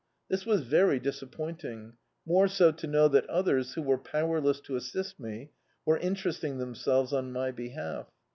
[0.29, 1.93] This was very disappointing,
[2.25, 5.51] more so to know that others, who were powerless to assist me,
[5.85, 8.07] were interesting themselves on my behalf.